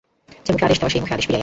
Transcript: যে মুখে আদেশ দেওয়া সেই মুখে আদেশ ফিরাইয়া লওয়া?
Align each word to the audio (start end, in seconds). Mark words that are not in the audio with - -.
যে 0.45 0.49
মুখে 0.53 0.65
আদেশ 0.67 0.77
দেওয়া 0.79 0.93
সেই 0.93 1.01
মুখে 1.03 1.13
আদেশ 1.15 1.25
ফিরাইয়া 1.25 1.31
লওয়া? 1.37 1.39